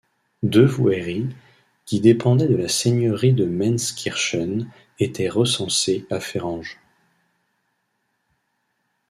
[0.41, 1.27] Deux voueries
[1.85, 6.79] qui dépendaient de la seigneurie de Menskirchen étaient recensées à Ferange.